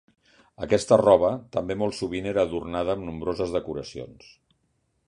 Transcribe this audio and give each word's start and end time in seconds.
Aquesta 0.67 0.97
roba 1.01 1.29
també 1.57 1.77
molt 1.83 1.97
sovint 1.99 2.31
era 2.33 2.47
adornada 2.51 2.97
amb 2.99 3.07
nombroses 3.13 3.57
decoracions. 3.59 4.35